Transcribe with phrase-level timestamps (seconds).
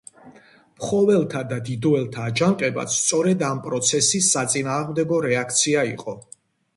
[0.77, 6.17] ფხოველთა და დიდოელთა აჯანყებაც სწორედ ამ პროცესის საწინააღმდეგო რეაქცია იყო.